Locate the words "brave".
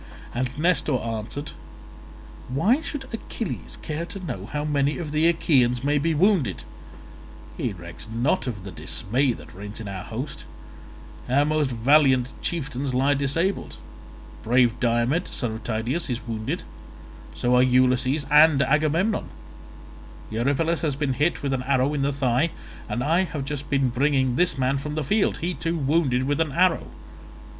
14.41-14.79